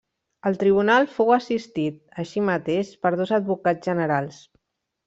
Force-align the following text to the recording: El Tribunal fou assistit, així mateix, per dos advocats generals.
El 0.49 0.55
Tribunal 0.63 1.05
fou 1.17 1.29
assistit, 1.35 2.01
així 2.25 2.45
mateix, 2.49 2.93
per 3.05 3.13
dos 3.23 3.39
advocats 3.43 3.93
generals. 3.93 4.43